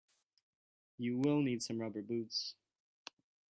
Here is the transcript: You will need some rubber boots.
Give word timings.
You 0.97 1.19
will 1.19 1.43
need 1.43 1.61
some 1.61 1.79
rubber 1.79 2.01
boots. 2.01 2.55